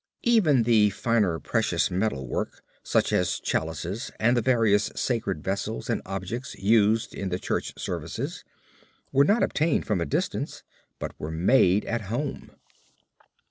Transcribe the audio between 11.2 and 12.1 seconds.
made at